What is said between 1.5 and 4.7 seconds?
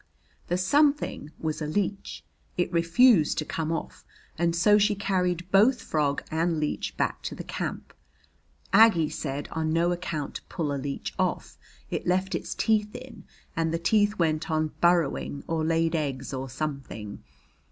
a leech. It refused to come off, and